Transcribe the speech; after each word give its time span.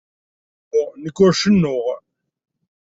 Uhu, 0.79 0.89
nekk 1.03 1.17
ur 1.25 1.33
cennuɣ. 1.41 1.85